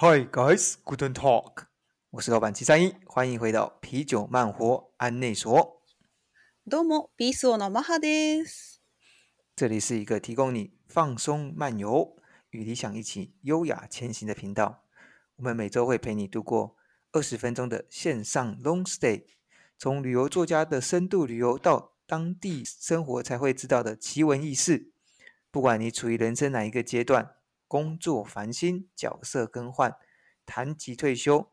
[0.00, 1.64] Hi guys, guten Tag。
[2.10, 5.80] 我是老板七三一，欢迎回到啤酒慢活案内所。
[6.68, 8.82] どうも、ピースオのマハです。
[9.56, 12.14] 这里是一个提供你放松漫游
[12.50, 14.84] 与理想一起优雅前行的频道。
[15.36, 16.76] 我们每周会陪你度过
[17.12, 19.24] 二十分钟的线上 long stay，
[19.78, 24.92] 从旅游作家的深度旅游到当地生活才会知道的奇闻异事。
[25.50, 27.36] 不管你处于人生哪一个阶段，
[27.71, 29.95] 工作烦心、角色更换、
[30.45, 31.49] 谈及退休，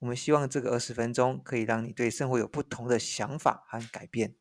[0.00, 4.34] 我们希望这个二十分钟可以让你对生活有不同的想法和改变。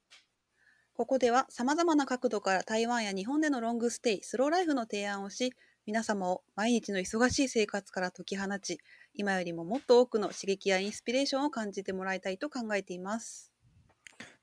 [0.95, 5.53] ここでは様々な角度から台湾や日本でのロングステイ、スローライフの提案をし、
[5.85, 8.79] 皆様を毎日の忙しい生活から解き放ち、
[9.13, 13.53] 今よりももっと多くの刺激やインスピレーションを感じてもらいたいと考えています。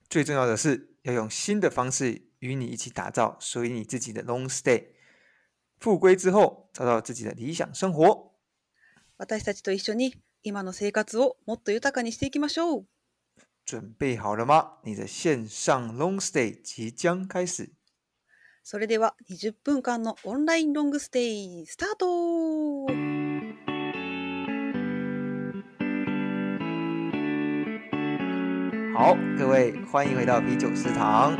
[0.08, 4.94] 最重要的是，要用新的方式与你一起打造属于你自己的 long stay。
[5.79, 8.31] 复归之后，找到自己的理想生活。
[9.17, 12.85] 私たちと一绪に今の生活をもっと豊かにしていきましょう。
[13.65, 14.79] 准备好了吗？
[14.83, 17.71] 你的线上 long stay 即将开始。
[18.63, 22.85] それでは20分间のオンラインロングステイスタート
[28.93, 31.35] 好，各位欢迎回到啤酒食堂。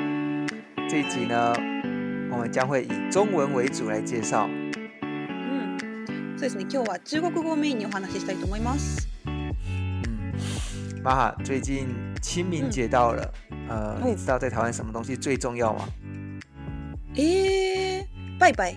[0.90, 1.54] 这一集呢，
[2.32, 4.48] 我们将会以中文为主来介绍。
[4.48, 4.50] う
[5.04, 5.78] ん、
[6.38, 6.66] そうですね。
[6.70, 9.08] 今日は中国语をメインにお话ししたいと思います。
[9.26, 9.54] 嗯，
[11.04, 11.88] 马哈，最近
[12.22, 13.34] 清明节到了，
[13.70, 15.88] 呃，你知道在台湾什么东西最重要吗？
[17.16, 18.08] 诶，
[18.40, 18.76] 拜拜，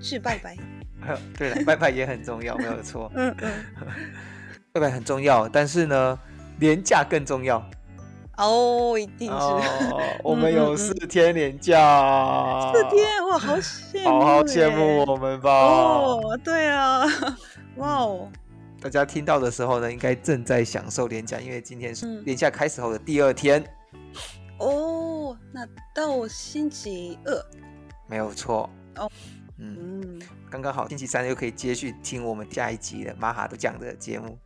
[0.00, 0.56] 是拜拜。
[1.38, 3.10] 对了，拜拜也很重要，没有错。
[3.14, 3.50] 嗯 嗯，
[4.72, 6.18] 拜拜很重要，但是呢，
[6.58, 7.64] 连假更重要。
[8.37, 9.33] 哦，一定是。
[9.33, 12.71] 哦， 我们有四天连假。
[12.73, 15.51] 四天哇，好羡慕，好好羡慕我们吧。
[15.51, 17.05] 哦，对啊，
[17.77, 18.29] 哇哦。
[18.81, 23.63] 大家听到的时候呢，应该正在享受连假，因为今天是连假开始后的第二天。
[24.59, 27.45] 哦，那到星期二。
[28.07, 28.69] 没有错。
[28.97, 29.09] 哦。
[29.57, 30.21] 嗯，
[30.51, 34.37] 刚刚好，星期三又可以接续听我们下一集的马哈都讲的节目。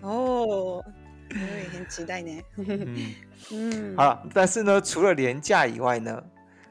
[0.00, 0.82] 哦，
[1.30, 2.42] 我也很期待呢。
[2.56, 3.14] 嗯
[3.52, 6.22] 嗯，好了，但是呢，除了廉价以外呢，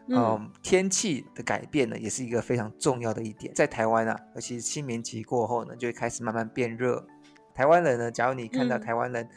[0.08, 3.54] 嗯，呃、天气的改变呢，也是一个非常重要的一点。
[3.54, 7.06] 在台湾啊，尤其是清明节过后呢，就会开始慢慢变热。
[7.54, 9.30] 台湾人呢，假如你看到台湾人，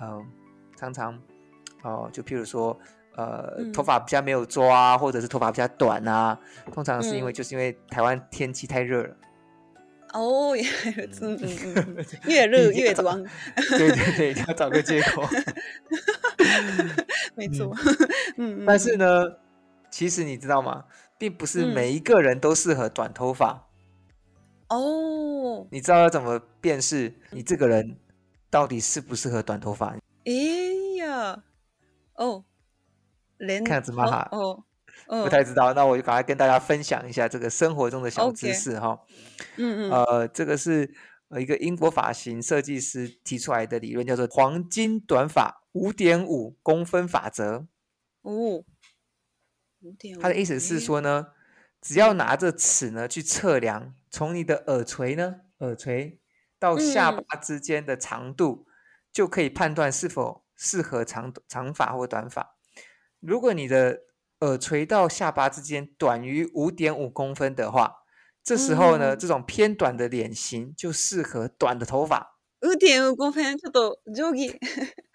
[0.00, 0.22] 嗯、呃，
[0.76, 1.14] 常常
[1.82, 2.78] 哦、呃，就譬如说。
[3.18, 6.38] 呃，嗯、头发比较没有抓，或者是头发比较短啊，
[6.70, 9.16] 通常是因为、嗯、就是因为台湾天气太热了。
[10.16, 10.64] 哦，也
[11.20, 13.22] 嗯嗯越热越装。
[13.54, 15.22] 对对对，要找个借口。
[17.36, 17.76] 没错。
[18.38, 19.06] 嗯，但是呢，
[19.90, 20.84] 其实你知道吗？
[21.18, 23.68] 并不是每一个人都适合短头发。
[24.68, 25.68] 哦、嗯。
[25.70, 27.98] 你知道要怎么辨识你这个人
[28.50, 29.94] 到底适不适合短头发？
[30.24, 30.32] 哎
[30.96, 31.42] 呀，
[32.14, 32.44] 哦。
[33.66, 34.64] 看子马哈，哦，哦，
[35.06, 38.98] 不太知道，那我就赶快跟大家分享一下这个生活中的小知识哈。
[39.56, 40.94] 嗯嗯，呃，这个是
[41.38, 47.66] 一个英国发型设计师提出来的理论，叫做黄金短发五点五公分法则。
[48.22, 48.64] 哦，
[50.20, 51.28] 他的意思是说呢，
[51.80, 56.18] 只要拿着尺呢去测量，从你的耳垂呢，耳垂
[56.58, 58.72] 到下巴之间的长度，嗯、
[59.12, 62.56] 就可以判断是否适合长长发或短发。
[63.20, 64.00] 如果你的
[64.39, 67.97] 耳垂到下巴之间短于五点五公分的话，
[68.43, 72.39] 这时候呢，嗯、这种偏短的脸型就适合短的头发。
[72.61, 74.59] 五点五公分，ちょっと定规。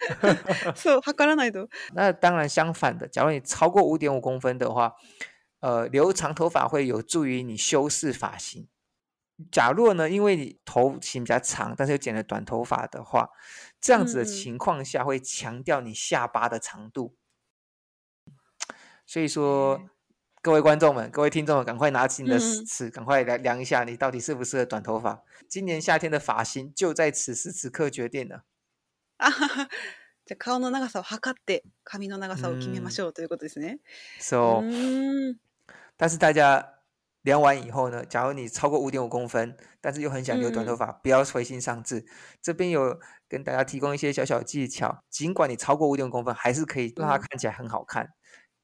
[0.75, 1.69] そう、测らないと。
[1.95, 4.95] 那当然相反的，假如你超过五点五公分的话，
[5.61, 8.69] 呃，留长头发会有助于你修饰发型。
[9.53, 13.29] 假如呢，因为你头型比较长，但是又剪了短头发的话，
[13.81, 17.15] 这样子的情况下会强调你下巴的长度。
[19.11, 19.81] 所以说，
[20.43, 25.23] 各位观众们、各位听众们，赶快拿起你的尺，赶快来量一下，你到底适不适合短头发。
[25.49, 28.45] 今年夏天的发型就在此时此刻决定了。
[29.19, 29.69] 啊 哈哈，
[30.27, 33.79] じゃ颜の长さを测って髪の长さを决めましょうということですね。
[34.21, 34.63] So，
[35.97, 36.75] 但是大家
[37.23, 42.05] 量完以后呢，假如你超过五点五公分，但是又很想留短头发，不要灰心丧志。
[42.43, 42.99] 这边有
[43.29, 48.11] 跟大家提供一些小小技巧，尽管你超过五点五公分，还是可以让它看起来很好看。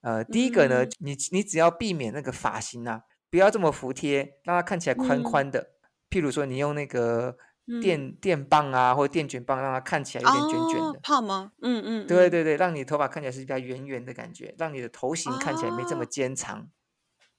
[0.08, 5.60] 呃，第一个呢，嗯、你你只要避免那个发型啊，不要这么服帖，让它看起来宽宽的。
[5.60, 5.68] 嗯、
[6.10, 7.36] 譬如说，你用那个
[7.82, 11.00] 电、嗯、电棒啊，或者电卷棒，让它看起来有点卷卷的。
[11.04, 11.52] 胖吗？
[11.62, 12.08] 嗯嗯。
[12.08, 16.66] 对对对，让你头发看起来是比较圆圆的感觉，让你的头型看起来没这么尖长。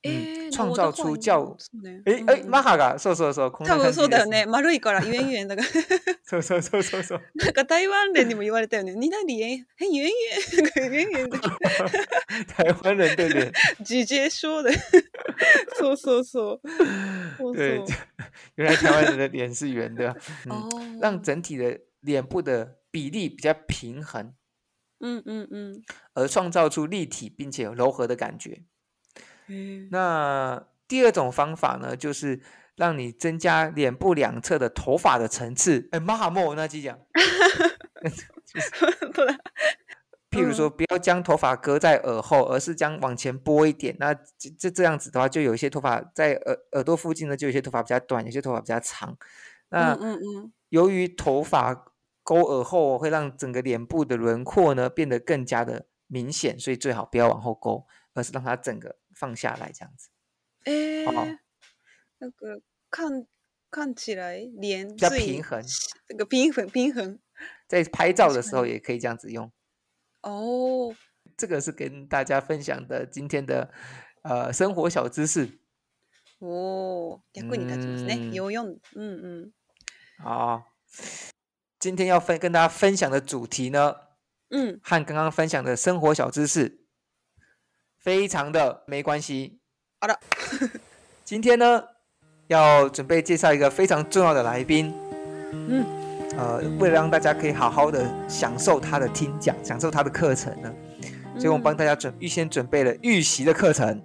[0.05, 1.55] 嗯，创造出较
[2.03, 4.45] 诶诶，マハがそうそうそう、多分そうだよね。
[4.45, 5.67] 丸いから、ゆえんゆえんだから。
[6.25, 7.21] そうそうそうそうそう。
[7.35, 8.93] なんか台湾人にも言われたよね。
[8.95, 10.11] 你那脸很圆
[10.75, 11.39] 圆，圆圆的。
[12.47, 13.53] 台湾人的脸，
[13.85, 14.73] 直接说的。
[15.79, 16.59] そうそうそ
[17.39, 17.55] う。
[17.55, 17.81] 对，
[18.55, 20.13] 原来台湾人的脸是圆的，
[20.49, 24.33] 嗯，让整体的脸部的比例比较平衡。
[24.99, 25.81] 嗯嗯嗯，
[26.13, 28.63] 而创造出立体并且有柔和的感觉。
[29.90, 32.40] 那第二种方法呢，就是
[32.76, 35.88] 让你增加脸部两侧的头发的层次。
[35.92, 36.98] 哎，马哈莫那几讲，
[40.30, 43.96] 譬如说，不要将头发搁在耳后，而是将往前拨一点。
[43.98, 49.16] 那这这这样子的话，就有一些头发在耳耳朵附近呢，就有些头发比较短，有些头发比较长。
[49.70, 51.86] 那嗯嗯，由于头发
[52.22, 58.96] 勾耳后，会让整个脸部的轮廓呢变得更加的明显，所以最好不要往后勾，而是让它整个。
[59.17, 60.09] 放下来这样子，
[60.65, 61.37] 哎、欸哦，
[62.19, 63.27] 那个看
[63.69, 65.63] 看起来脸比较平衡，
[66.07, 67.19] 这个平衡平衡，
[67.67, 69.51] 在拍照的时候也可以这样子用。
[70.21, 70.95] 哦，
[71.35, 73.73] 这个是跟大家分享的今天的
[74.21, 75.59] 呃生活小知识。
[76.39, 78.79] 哦，役に立ちますね，有用。
[78.95, 79.53] 嗯嗯。
[80.17, 80.73] 好，
[81.79, 83.95] 今天要分跟大家分享的主题呢，
[84.49, 86.85] 嗯，和刚刚分享的生活小知识。
[87.99, 89.59] 非常的没关系。
[89.99, 90.19] 好的，
[91.23, 91.83] 今天呢，
[92.47, 94.93] 要准备介绍一个非常重要的来宾。
[95.51, 95.85] 嗯，
[96.37, 100.73] 呃，为了让大家可以好好的享受他的听讲，享受他的课程呢，
[101.37, 104.01] 所以我们帮大家准预先准备了预习的课程。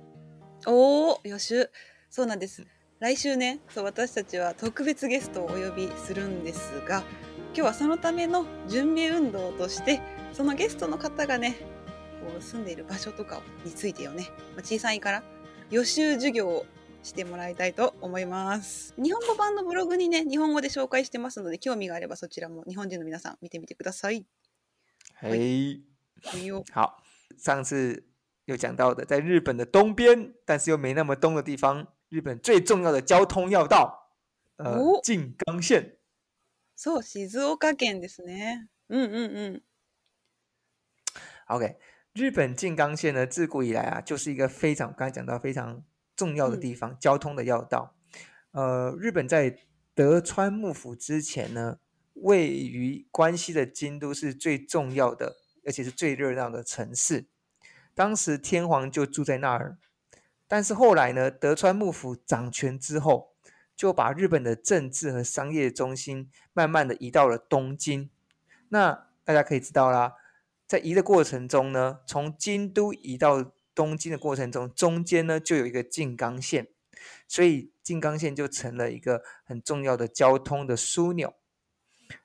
[0.64, 1.68] 哦，予习。
[2.10, 2.64] そうなんです。
[3.00, 7.02] 来周ね、そう私たちは特别ゲストをお呼びするんですが、
[7.54, 10.00] 今日はそのための准备运动として、
[10.32, 11.56] そのゲストの方がね。
[12.23, 15.23] こう住んでいる场所とかについてよね、まあ、小さいから
[15.69, 16.65] 予习授业を
[17.03, 18.93] してもらいたいと思います。
[18.95, 24.25] 日本语版のブログにね、日本语で绍介してますので、兴味があればそちらも日本人の皆さん见てみてください。
[25.19, 25.81] 嘿，
[26.73, 27.03] 好，
[27.37, 28.05] 上次
[28.45, 34.09] 有讲到的，在日本的东边，但是又没那么东的地方，日本最重要的交通要道，
[34.55, 35.97] 呃，静冈县。
[36.75, 38.69] そう、静冈県ですね。
[38.87, 39.61] 嗯嗯嗯。
[41.47, 41.75] OK。
[42.13, 45.83] 日本静冈县呢，自古以来啊，就是一个非常刚才讲到非常
[46.15, 47.95] 重要的地方，嗯、交通的要道。
[48.51, 49.57] 呃，日本在
[49.95, 51.79] 德川幕府之前呢，
[52.13, 57.25] 位于关西的京都是最重要的，而且是最热闹的城市。
[57.95, 59.77] 当时天皇就住在那儿，
[60.47, 63.33] 但是后来呢，德川幕府掌权之后，
[63.75, 68.11] 就把日本的政治和商业中心慢慢的移到了东京。
[68.69, 70.13] 那大家可以知道啦。
[70.73, 76.67] 在移的过程中呢，从京都移到东京的过程中，中间呢就有一个静冈县，
[77.27, 81.35] 所以静冈县就成了一个很重要的交通的枢纽。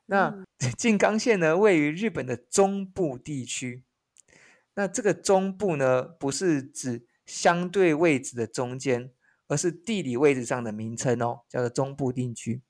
[0.06, 0.46] 那
[0.78, 3.84] 静冈县呢，位于日本的中部地区。
[4.72, 9.10] 那这个中部呢，不是指相对位置的中间，
[9.48, 12.62] 而是地理位置上的名称哦，叫做中部地区。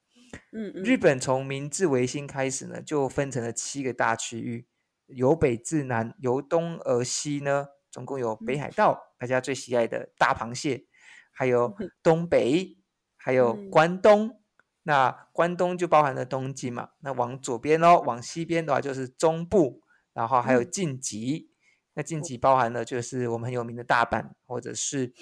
[0.51, 0.83] 嗯嗯。
[0.83, 4.67] 日本从明治维新开始呢，就分成了七个大区域。
[5.09, 10.87] 由北至南，由东而西呢，总共有北海道，嗯、大家最喜爱的大螃蟹，
[11.33, 12.83] 还有 东北，嗯、
[13.17, 14.29] 还有关东。
[14.29, 14.41] 嗯、
[14.85, 16.91] 那关东就包含了东京嘛。
[17.01, 21.45] 那往左边哦，往西边的话就是中部，然后还有近畿。
[21.45, 21.49] 嗯、
[21.95, 25.13] 那晋级包含了就是我们很有名的大阪，或者是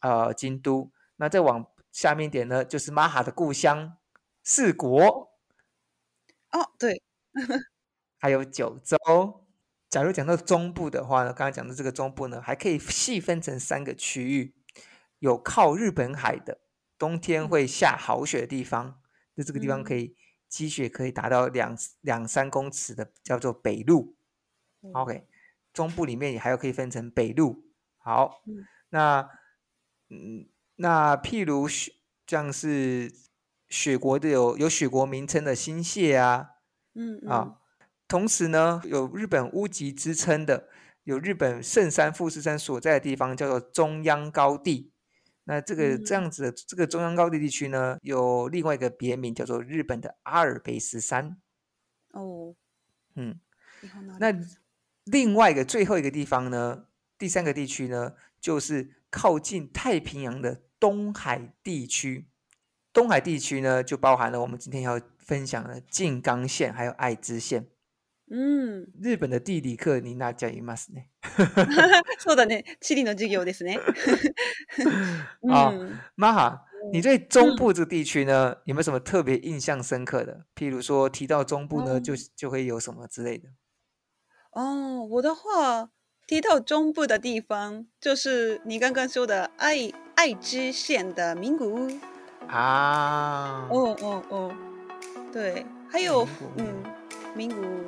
[0.00, 0.92] 呃京都。
[1.16, 3.96] 那再往下面一点呢，就是马哈的故乡
[4.42, 5.32] 四国。
[6.52, 7.02] 哦，对。
[8.20, 8.98] 还有九州。
[9.88, 14.54] 假如讲到中部的话呢，刚才讲的这个中部呢，还可以细分成三个区域：
[15.18, 16.60] 有靠日本海的，
[16.96, 19.00] 冬天会下好雪的地方，
[19.34, 20.14] 那这个地方可以
[20.48, 24.14] 积雪可以达到两两三公尺的，叫做北陆。
[24.92, 25.26] OK，
[25.72, 27.64] 中部里面也还有可以分成北陆。
[27.98, 28.44] 好，
[28.90, 29.28] 那
[30.08, 31.66] 嗯，那譬如
[32.28, 33.12] 像是
[33.68, 36.50] 雪国的有有雪国名称的新泻啊，
[36.94, 37.56] 嗯啊。
[38.10, 40.68] 同时呢，有日本屋脊之称的，
[41.04, 44.90] 有日本圣山富士山所在的地方，叫做中央高地。
[45.44, 51.36] 那这个、嗯、这样子的这个中央高地地区呢，有另外一个别名，叫做日本的阿尔卑斯山。
[52.10, 52.56] 哦，
[53.14, 53.38] 嗯，
[54.18, 54.34] 那
[55.04, 56.86] 另外一个最后一个地方呢，
[57.16, 62.26] 第三个地区呢，就是靠近太平洋的东海地区。
[62.92, 67.68] 东海地区呢，就包含了我们今天要分享的静冈县还有爱知县。
[68.29, 71.09] 嗯，日本的地理课你那讲いますね。
[72.17, 72.63] そうだね。
[72.79, 73.79] 地理の授业ですね。
[75.47, 75.71] 啊，
[76.15, 80.45] 马哈，你对中部这个地区呢，有没有什么特别印象深刻的？
[80.55, 83.49] 譬如说提到中部呢，就就会有什么之类的？
[84.49, 85.91] 哦，我的话
[86.25, 91.99] 提到中部的地方，就是你刚刚说的爱爱知县的名古屋
[92.47, 93.67] 啊。
[93.69, 94.55] 哦哦哦，
[95.31, 96.27] 对，还有
[96.57, 96.83] 嗯，
[97.35, 97.85] 名古屋。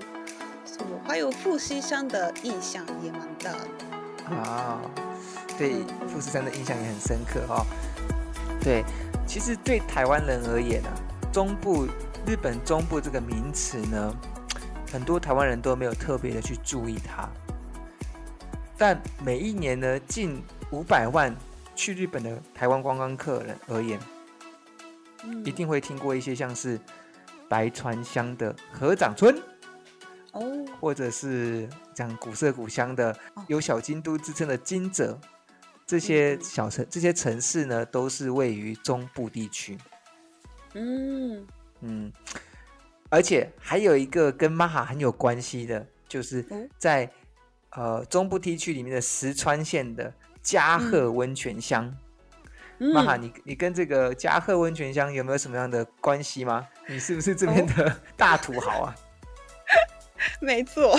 [1.13, 4.81] 还有富士山的印象也蛮大的啊，
[5.59, 5.75] 对，
[6.09, 7.67] 富士山的印象也很深刻哈、哦。
[8.63, 8.83] 对，
[9.27, 10.97] 其实对台湾人而言呢、啊，
[11.31, 11.87] 中部
[12.27, 14.17] 日本中部这个名词呢，
[14.91, 17.29] 很多台湾人都没有特别的去注意它。
[18.79, 21.37] 但每一年呢，近五百万
[21.75, 24.01] 去日本的台湾观光客人而言，
[25.25, 26.81] 嗯、一定会听过一些像是
[27.51, 29.39] 白川乡的合掌村。
[30.83, 35.17] 哦，或者是讲古色古香的，有小京都之称的金泽，
[35.87, 39.79] 这些小城、这些城市呢，都是位于中部地区。
[40.75, 41.47] 嗯
[41.81, 42.13] 嗯，
[43.09, 46.45] 而且还有一个跟玛哈很有关系的，就是
[46.79, 47.11] 在
[47.71, 50.13] 呃中部地区里面的石川县的
[50.43, 51.95] 加贺温泉乡。
[52.79, 56.67] 玛哈，你你跟这个加贺温泉乡有没有什么样的关系吗？
[56.89, 58.95] 你是不是这边的 大土豪啊？
[60.41, 60.99] 没错，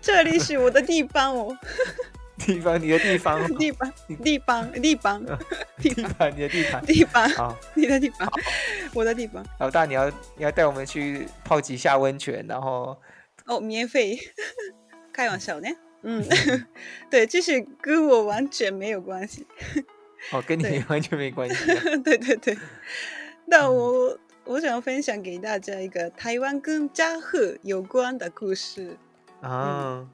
[0.00, 1.56] 这里是我的地方哦。
[2.38, 5.24] 地方，你的地方， 地方，地方，地方，
[5.78, 8.28] 地方，你的地方，地方，好，你的地方，
[8.94, 9.44] 我的地方。
[9.60, 13.00] 老大，你要你要带我们去泡几下温泉，然后
[13.46, 14.18] 哦，免费，
[15.12, 15.68] 开玩笑呢。
[16.02, 16.24] 嗯，
[17.08, 19.46] 对，就是跟我完全没有关系。
[20.32, 21.66] 哦，跟你完全没关系。
[22.02, 22.58] 对对对，
[23.48, 24.18] 但我。
[24.44, 28.96] 我想分享给大家一个台湾跟加贺有关的故事
[29.40, 30.06] 啊。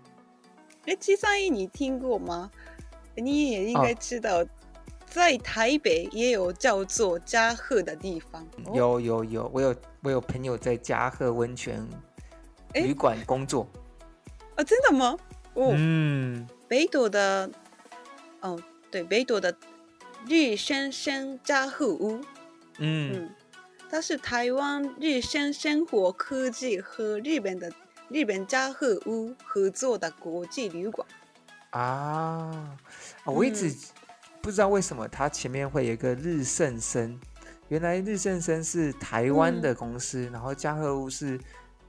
[0.85, 2.51] 哎、嗯，七三一，你听过吗？
[3.17, 4.45] 你也应该知道，
[5.07, 8.47] 在台北也有叫做嘉禾的地方。
[8.75, 11.85] 有有有，我有我有朋友在嘉禾温泉
[12.75, 13.67] 旅馆工作。
[14.57, 15.17] 啊，真的吗？
[15.55, 17.51] 哦，嗯，北斗的，
[18.41, 19.57] 哦，对，北斗的
[20.27, 22.21] 绿生生嘉禾屋。
[22.79, 23.13] 嗯。
[23.15, 23.31] 嗯
[23.91, 27.73] 它是台湾日升生活科技和日本的
[28.11, 31.07] 日本加贺屋合作的国际旅馆
[31.71, 32.77] 啊！
[33.25, 33.75] 我一直
[34.43, 37.19] 不知道为什么它前面会有一个日盛生，
[37.69, 41.39] 原来日盛生是台湾的公司，嗯、然后加贺屋是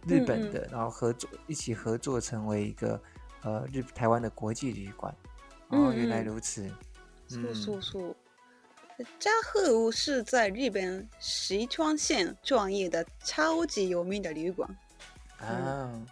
[0.08, 3.02] 日本的，嗯嗯然后合作一起合作成为一个
[3.44, 5.14] 呃日台湾的国际旅馆。
[5.68, 6.70] 哦，原来如此。
[7.28, 8.16] 说说说。
[9.19, 14.69] 加贺屋是在日本石川县创业的超级有名的旅馆。
[15.39, 16.07] 啊、嗯，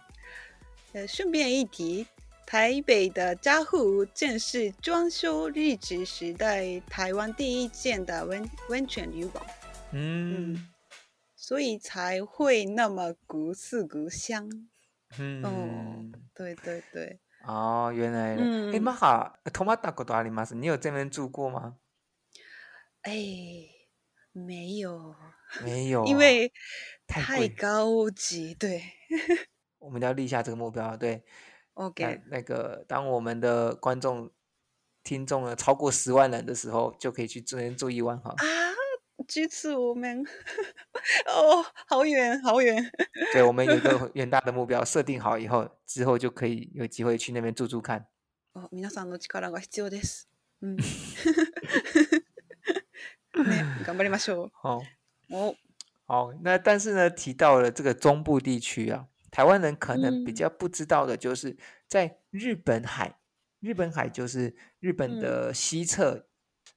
[0.91, 2.05] 呃，顺便一提，
[2.45, 9.43] 台北的加贺屋正是装修日治时代台湾第一间的温温泉旅馆。
[9.91, 10.67] 嗯，嗯，
[11.35, 14.49] 所以才会那么古色古香。
[15.17, 17.19] 嗯，哦，对对对。
[17.45, 18.35] 哦，原来。
[18.35, 18.73] 嗯。
[18.73, 20.53] 哎，马哈，泊まったことあります？
[20.55, 21.75] 你有这边住过吗？
[23.01, 23.13] 哎，
[24.31, 25.15] 没有，
[25.63, 26.51] 没 有，因为
[27.05, 28.53] 太高级。
[28.55, 28.81] 对，
[29.79, 30.95] 我们要立下这个目标。
[30.95, 31.23] 对，
[31.73, 32.21] OK。
[32.29, 34.31] 那，那个，当我们的观众、
[35.03, 38.31] 听众呢超过十万人的时候，就可以去这边住一晚哈。
[38.37, 38.45] 啊，
[39.27, 40.25] 支持我们！
[41.27, 42.89] 哦，好远，好远。
[43.33, 48.07] 对，我们有一个远大的目标，设定好以后，之后就可以有机会去那边住住看。
[48.53, 50.27] 哦，皆さんの力が必要です。
[50.61, 50.77] 嗯。
[53.37, 54.51] 顽张りましょう。
[54.53, 54.79] 好，
[55.29, 55.55] 哦，
[56.05, 61.57] 好，那但是呢，提到了这个中部地区啊，台湾人可能比较不知道的，就是
[61.87, 63.17] 在日本海，嗯、
[63.61, 66.27] 日本海就是日本的西侧，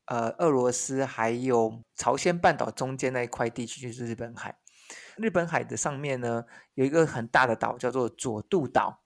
[0.07, 4.57] 嗯、呃，俄罗斯还有朝鲜半岛中间那一块地区就是日本海。
[5.19, 9.03] 日本海的上面呢，有一个很大的岛叫做佐渡岛，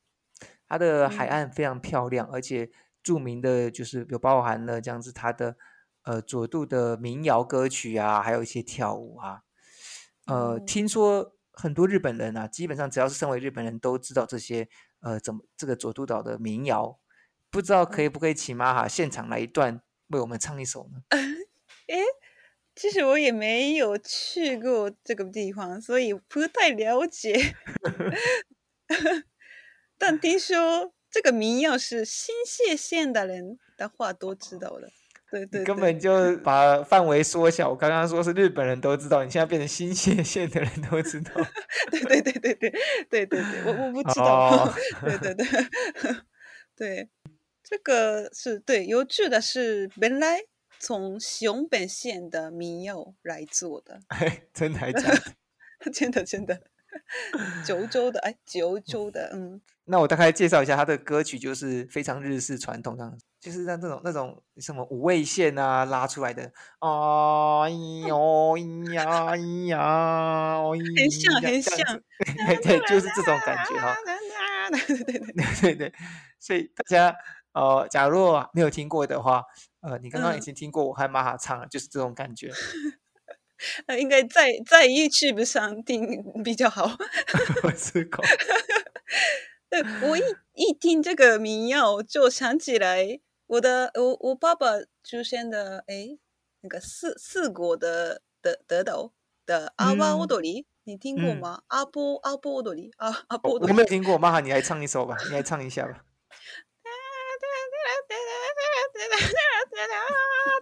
[0.69, 2.71] 它的海岸非常漂亮，嗯、而且
[3.03, 5.57] 著名的就是有包含了这样子它的。
[6.06, 9.42] 呃，佐渡的民谣歌曲啊，还有一些跳舞啊，
[10.28, 14.70] 呃，嗯、听说很多日本人啊，基本上只要是身为日本人都知道这些，
[15.00, 17.00] 呃，怎么这个佐渡岛的民谣，
[17.50, 21.02] 不知道可以不可以请玛哈现场来一段为我们唱一首呢？
[21.88, 21.98] 哎，
[22.76, 27.56] 其实我也没有去过这个地方，所以不太了解。
[29.98, 34.92] 但听说这个民谣是新泻县的人的话都知道的。
[35.44, 37.70] 对对，根本就把范围缩小。
[37.70, 41.32] 我刚刚说是日本人都知道，你现在变成新泻县的人都知道。
[41.92, 42.72] 对对对对对
[43.10, 44.74] 对对对，我我不知道。
[45.04, 45.46] 对对对
[46.78, 47.10] 对，
[47.64, 48.86] 这个是对。
[48.86, 50.40] 有趣的是，本来
[50.80, 54.00] 从熊本县的民谣来做的。
[54.08, 55.02] 哎，真的还假
[55.82, 55.92] 的？
[55.92, 56.62] 真的真的。
[57.66, 59.60] 九州的哎，九州的嗯。
[59.88, 70.64] 那我大概介绍一下他的歌曲，就是非常日式传统这样，就是像这种那种什么五味线啊拉出来的，啊咿哟咿呀咿呀，
[70.98, 72.02] 很像很像，
[72.64, 73.96] 对，就是这种感觉哈。
[74.72, 75.94] 对对对 对对，
[76.40, 77.16] 所以大家
[77.54, 79.44] 呃，假如没有听过的话，
[79.82, 82.50] 呃，你刚刚已经听过我和玛哈唱了，就是这种感觉。
[83.86, 86.98] 呃，应该在在 YouTube 上听比较好。
[87.62, 88.26] 我试过。
[89.70, 90.22] 对，我一
[90.54, 94.68] 一听这个民谣，就想起来我的我我爸爸
[95.04, 96.18] 出现的哎，
[96.62, 99.14] 那个四四国的的德岛
[99.46, 101.62] 的阿波踊り，嗯、你听过吗？
[101.62, 103.60] 嗯、阿波阿波踊り啊，阿波。
[103.60, 106.04] 我没有听过，妈哈，你来唱一首吧，你来唱一下吧。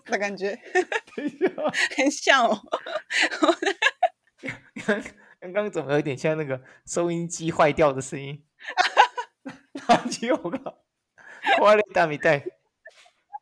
[0.06, 0.60] 的感觉，
[1.96, 2.60] 很像哦。
[5.40, 8.46] 刚刚怎么有点像那个收音机坏掉的声音？
[9.88, 10.84] 垃圾我靠！
[11.60, 12.46] 坏了大米袋。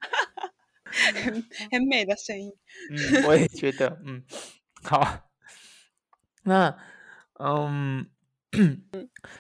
[1.23, 2.51] 很很美的声音。
[2.89, 4.23] 嗯，我也觉得，嗯，
[4.83, 5.29] 好。
[6.43, 6.77] 那，
[7.39, 8.09] 嗯，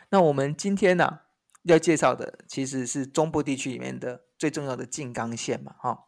[0.09, 1.21] 那我们今天呢、啊、
[1.63, 6.07] 要介绍的其实是中部地区里面的最重要的静冈县嘛，哈。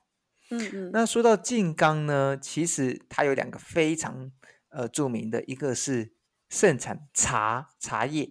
[0.50, 4.32] 嗯嗯，那说到静冈呢，其实它有两个非常
[4.70, 6.14] 呃著名的，一个是
[6.48, 8.30] 盛产茶茶叶，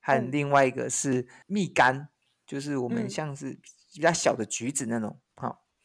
[0.00, 2.06] 和另外一个是蜜柑，
[2.46, 3.58] 就是我们像是
[3.92, 5.20] 比较小的橘子那种。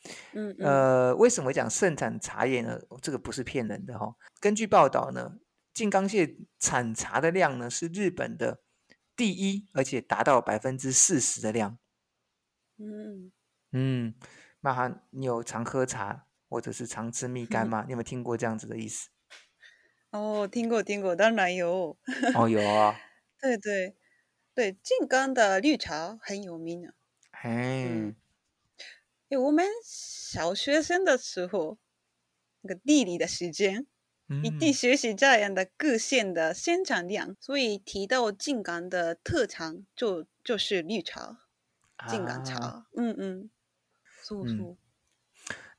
[0.03, 2.79] 哈、嗯，嗯呃，为什么讲盛产茶叶呢？
[3.01, 4.15] 这个不是骗人的哈、哦。
[4.39, 5.37] 根据报道呢，
[5.73, 8.61] 静冈县产茶的量呢是日本的
[9.15, 11.77] 第一，而且达到百分之四十的量。
[12.77, 13.31] 嗯
[13.71, 14.15] 嗯。
[14.59, 17.81] 玛哈，你有常喝茶或者是常吃蜜 柑吗？
[17.81, 19.09] 嗯、你有没有听过这样子的意思？
[20.11, 21.97] 哦，听过听过，当然有。
[22.33, 22.95] 哦，有啊。
[23.41, 23.97] 对对
[24.55, 26.93] 对，静冈的绿茶很有名啊。
[27.33, 28.15] 嘿、嗯，
[29.37, 31.77] 我们小学生的时候，
[32.61, 33.85] 那个地理的时间，
[34.43, 41.39] 一定学习这样的各县的生产量，嗯、所以提到靖港的特产就就是绿茶，
[42.07, 42.57] 靖港茶。
[42.57, 43.49] 啊、嗯嗯。
[44.31, 44.77] 嗯，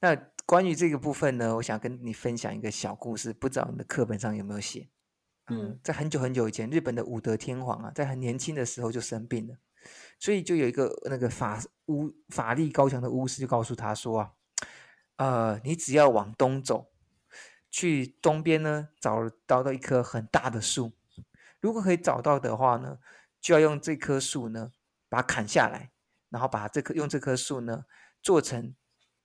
[0.00, 0.14] 那
[0.44, 4.90] 关于这个部分呢，我想跟你分享一个小故事，不知道你的课本上有没有写？
[5.46, 9.56] 嗯，在很久很久以前，日本的武德天皇啊，在很年轻的时候就生病了，
[10.18, 14.32] 所以就有一个那个法巫法力高强的巫师就告诉他说啊，
[15.16, 16.92] 呃，你只要往东走，
[17.70, 20.92] 去东边呢找到到一棵很大的树，
[21.60, 22.98] 如果可以找到的话呢，
[23.40, 24.72] 就要用这棵树呢
[25.08, 25.92] 把它砍下来，
[26.30, 27.84] 然后把这棵用这棵树呢。
[28.24, 28.74] 做成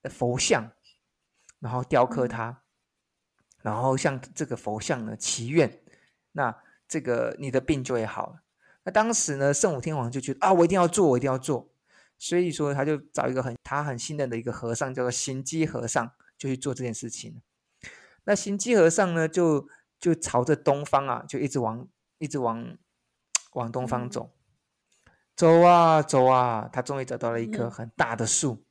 [0.10, 0.74] 佛像，
[1.60, 2.64] 然后雕刻它，
[3.62, 5.82] 然后向这个佛像呢祈愿，
[6.34, 8.44] 那这个你的病就会好了。
[8.84, 11.70] 那当时呢，圣武天皇就觉得啊，我一定要做，我一定要做，
[12.18, 17.42] 所以说他就找一个很他很信任的一个和尚，叫做行基和尚，就去做这件事情。
[18.24, 19.68] 那行基和尚呢，就
[20.00, 21.88] 就朝着东方啊，就一直往
[22.20, 22.78] 一直往
[23.54, 24.32] 往东方走，
[25.36, 28.66] 走啊走啊，他终于找到了一棵很大的树。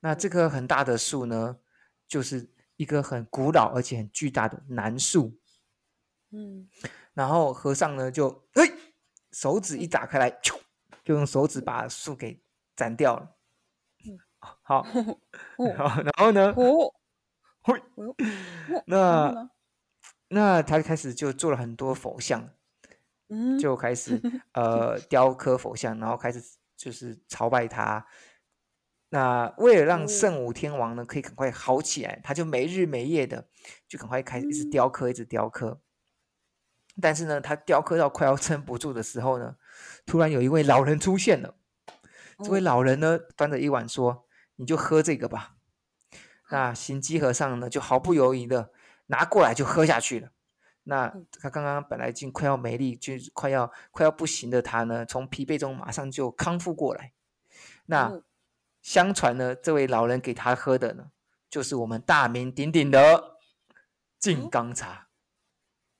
[0.00, 1.58] 那这棵很大的树呢，
[2.06, 5.38] 就是一棵很古老而且很巨大的楠树。
[6.30, 6.68] 嗯，
[7.14, 8.70] 然后和尚呢就嘿，
[9.34, 10.30] 手指一打开来，
[11.04, 12.40] 就用手指把树给
[12.76, 13.36] 斩掉了。
[14.06, 14.18] 嗯，
[14.62, 14.82] 好，
[15.76, 16.54] 好，然后呢？
[16.56, 16.94] 哦，
[17.62, 17.82] 嘿，
[18.86, 19.50] 那
[20.28, 22.48] 那他开始就做了很多佛像，
[23.28, 24.20] 嗯，就开始
[24.54, 26.40] 呃雕刻佛像，然后开始
[26.76, 28.06] 就是朝拜他。
[29.08, 33.48] 那为了让圣武天王呢可以赶快好起来，他就没日没夜的
[33.88, 35.80] 就赶快开始一直雕刻，一直雕刻。
[37.00, 39.56] 但是呢，他雕刻到快要撑不住的时候呢，
[40.06, 41.54] 突然有一位老人出现了。
[42.38, 44.26] 这位老人呢端着一碗说
[44.56, 45.54] ：“你就喝这个吧。”
[46.50, 48.70] 那行基和尚呢就毫不犹豫的
[49.06, 50.30] 拿过来就喝下去了。
[50.84, 57.12] 那他刚刚本来已经快要没力，就快要快要不行的他呢，从疲惫中马上就康复过来。
[57.86, 58.20] 那
[58.82, 61.06] 相传呢，这位老人给他喝的呢，
[61.48, 63.38] 就是我们大名鼎鼎的
[64.18, 65.03] 静冈茶。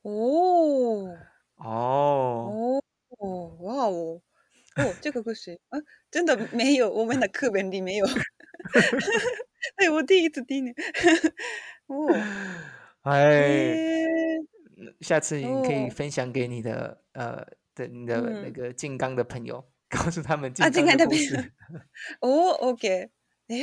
[0.04, 1.16] 哦
[1.56, 2.80] 哦
[3.18, 4.20] 哦哇哦
[4.76, 5.78] 哦，这个故事啊，
[6.10, 8.06] 真的没有，我们的课本里没有。
[9.76, 10.72] 哎，我第一次听呢。
[11.86, 12.06] 哦，
[13.02, 13.74] 哎，
[15.00, 21.52] 下次你可以分享给你的呃的你的那个静冈的朋友， 告诉他们静冈的故事。
[22.20, 23.10] 哦，OK，
[23.48, 23.56] 哎，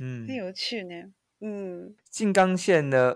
[0.00, 1.12] 嗯，很有趣呢。
[1.40, 3.14] 嗯，静冈县呢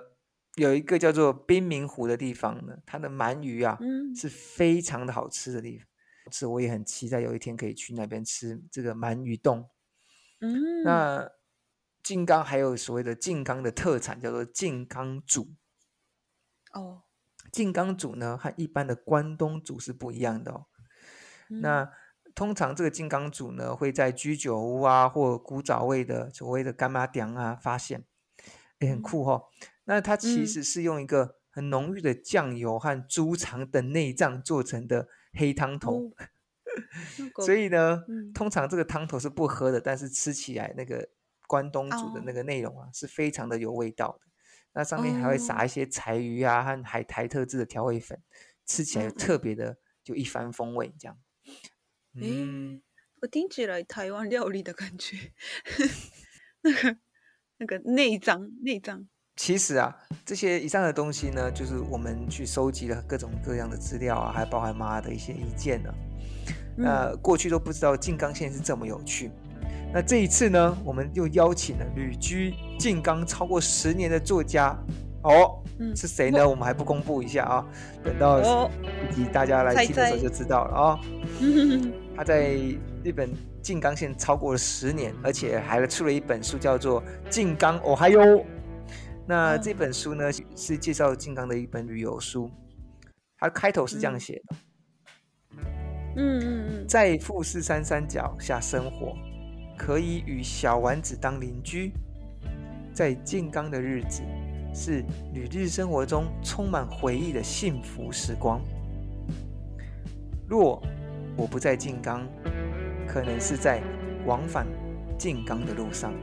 [0.58, 5.86] 有一个叫做滨名湖的地方呢，它的鳗鱼啊，嗯，是非常的好吃的地方。
[6.30, 9.68] 是，我也很期待有一天可以去那边吃这个鳗鱼冻。
[10.40, 11.30] 嗯，那
[12.02, 15.54] 静冈还有所谓的静冈的特产叫做静冈煮。
[16.72, 17.04] 哦，
[17.50, 20.66] 静冈煮呢和一般的关东煮是不一样的哦。
[21.48, 21.90] 嗯、那
[22.34, 28.04] 通常这个静冈煮呢会在居酒屋啊或古早味的所谓的干妈店啊发现，
[28.80, 29.44] 也很酷哦。
[29.88, 35.08] 那它其实是用一个很浓郁的酱油和猪肠等内脏做成的。
[35.34, 36.10] 黑汤头，
[37.36, 41.06] 哦、所以呢，嗯、通常这个汤头是不喝的，但是吃起来那个
[41.46, 44.26] 关东煮的那个内容啊，哦、是非常的有味道的。
[44.72, 48.20] 那上面还会撒一些柴鱼啊和海苔特制的调味粉，
[48.64, 50.92] 吃起来特别的就一番风味。
[50.98, 51.18] 这样，
[52.14, 52.82] 嗯，
[53.20, 55.34] 我听起来台湾料理的感觉，
[56.62, 56.96] 那个
[57.58, 59.06] 那个内脏内脏。
[59.37, 65.89] 其实啊，这些以上的东西呢，就是我们去收集了各种各样的资料啊，还包含妈的一些意见呢。
[66.77, 69.31] 那、嗯、过去都不知道静冈县是这么有趣。
[69.91, 74.77] 那这一次呢，我们又邀请了旅居静冈超过十年的作家
[75.23, 76.47] 哦，嗯、是谁呢？
[76.47, 77.65] 我们还不公布一下啊，
[78.03, 78.69] 等到
[79.09, 80.99] 以及大家来听的时候就知道了啊。
[82.15, 82.53] 他在
[83.03, 83.29] 日本
[83.63, 88.41] 静冈县超过了十年，而且还出了一本书，叫做《静冈おはよう》。
[89.28, 92.50] 那这本书呢，是介绍静冈的一本旅游书。
[93.36, 94.56] 它开头是这样写的：
[96.16, 99.14] 嗯嗯嗯，在富士山山脚下生活，
[99.76, 101.92] 可以与小丸子当邻居。
[102.94, 104.22] 在静冈的日子，
[104.74, 108.62] 是旅日生活中充满回忆的幸福时光。
[110.48, 110.82] 若
[111.36, 112.26] 我不在静冈，
[113.06, 113.82] 可能是在
[114.24, 114.66] 往返
[115.18, 116.14] 静冈的路上。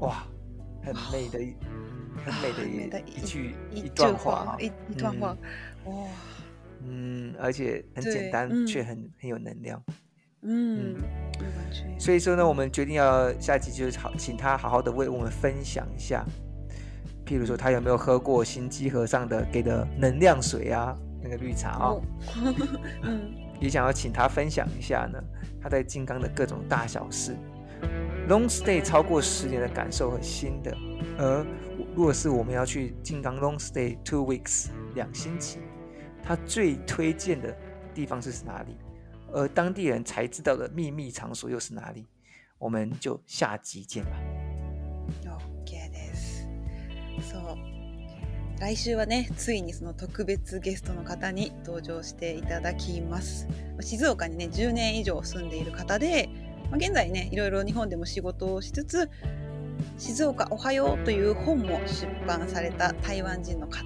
[0.00, 0.26] 哇！
[0.84, 1.54] 很美的一，
[2.24, 5.36] 很美的一、啊、一句一段话一一段话，
[5.84, 5.94] 哇，
[6.84, 9.82] 嗯，而且很简单，嗯、却很很有能量，
[10.42, 10.96] 嗯，
[11.40, 16.24] 嗯，所以说呢，我们决定要下集就是好，请他好好的为我们分享一下，
[17.24, 22.02] 譬如说他有没有喝过心机和尚的给的能量水啊，那个绿茶啊、哦，
[23.04, 25.22] 嗯，也想要请他分享一下呢，
[25.60, 27.36] 他在金刚的各种大小事。
[28.27, 30.75] Long stay 超过十年的感受和心得，
[31.17, 31.45] 而
[31.95, 35.59] 如果是我们要去静冈 long stay two weeks 两星期，
[36.21, 37.55] 他最推荐的
[37.93, 38.77] 地方是哪里？
[39.31, 42.05] 而当地人才知道的秘密场所又是哪里？
[42.57, 44.11] 我们就下集见吧。
[45.25, 46.45] OK です。
[47.21, 47.57] そう。
[48.59, 53.47] 来周はね、ついにその特别ゲストの方に登场していただきます。
[53.79, 56.27] 静冈にね、10年以上住んでいる方で。
[56.72, 59.10] まあ、现在ねいろいろ日本でも仕事をしつつ
[59.98, 63.84] 「静冈おはよう」という本も出版された台湾人の方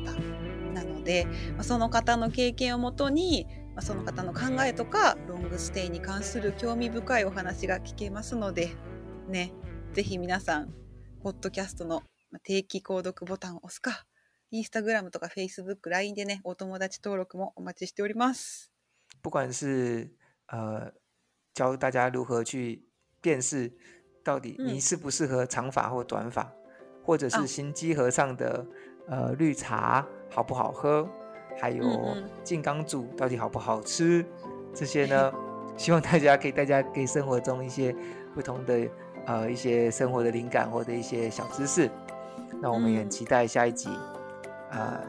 [0.73, 8.71] なので、まあ、その方の経験をもとに、まあ、その方の考えとかロングステイに関する兴味深いお话が闻けますので
[9.29, 9.53] ね
[9.93, 10.73] ぜひ皆さん
[11.25, 12.05] ポッドキャストの
[12.45, 14.07] 定期购読ボタンを押すか
[14.53, 18.71] インスタグラムとかフェイスブック、LINE でね、お友达登录もお待ちしております。
[19.23, 20.09] 不管是、
[20.47, 20.93] 呃
[21.56, 22.86] 教大家如何去
[23.20, 23.72] 辨识
[24.24, 28.66] 到底你适不适合长发或短发，嗯、或者是心机和尚的、
[29.08, 31.08] 哦、呃绿茶好不好喝，
[31.60, 31.84] 还有
[32.44, 35.34] 静冈煮到底好不好吃，嗯嗯这些呢，
[35.76, 37.96] 希望大家可以大家给生活中一些
[38.34, 38.88] 不同的
[39.26, 41.90] 呃一些生活的灵感或者一些小知识。
[42.62, 43.90] 那我们也很期待下一集
[44.70, 45.02] 啊、嗯呃，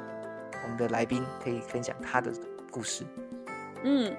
[0.65, 2.33] 我们的来宾可以分享他的
[2.71, 3.05] 故事。
[3.85, 4.17] 嗯，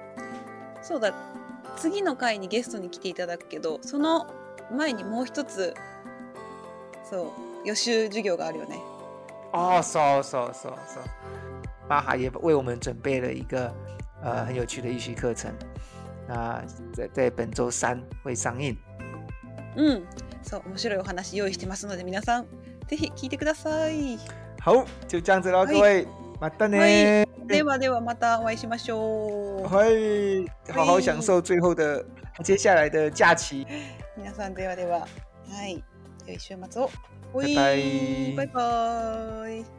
[0.82, 1.12] そうだ。
[1.79, 4.27] 次の回にゲストに来ていただくけどその
[4.75, 5.73] 前にもう一つ
[7.09, 8.79] そう予习授业があるよね。
[9.51, 11.03] 哦，そうそうそうそう。
[11.87, 13.73] 巴哈也为我们准备了一个
[14.21, 15.51] 呃很有趣的预习课程，
[16.27, 16.61] 那
[16.93, 18.77] 在在本周三会上映。
[19.75, 20.03] 嗯，
[20.43, 22.45] そう面白いお话用意してますので皆さん
[22.87, 24.19] ぜひ闻いてください。
[24.61, 26.05] 好，就这样子咯，各位，
[26.39, 27.28] またね。
[27.49, 29.73] ではではまたお会いしましょう。
[29.73, 32.05] はい、好好享受最后的
[32.43, 33.65] 接下来的假期。
[34.15, 34.99] 皆さんではでは、
[35.49, 35.83] はい、
[36.27, 36.89] 良い周末を。
[37.33, 38.35] 拜拜。
[38.35, 39.78] 拜拜。